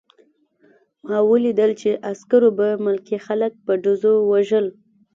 ما 1.07 1.19
ولیدل 1.31 1.71
چې 1.81 1.89
عسکرو 2.11 2.49
به 2.57 2.67
ملکي 2.85 3.17
خلک 3.25 3.51
په 3.65 3.71
ډزو 3.83 4.13
وژل 4.31 4.65